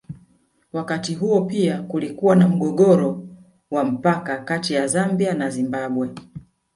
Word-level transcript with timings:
Wakati 0.73 1.15
huo 1.15 1.41
pia 1.41 1.81
kulikuwa 1.81 2.35
na 2.35 2.47
mgogoro 2.47 3.27
wa 3.71 3.83
mpaka 3.83 4.37
kati 4.37 4.73
ya 4.73 4.87
Zambia 4.87 5.33
na 5.33 5.49
Zimbabwe 5.49 6.09